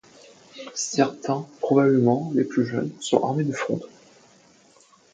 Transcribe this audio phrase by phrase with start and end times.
[0.73, 3.87] Certains, probablement les plus jeunes, sont armés de frondes.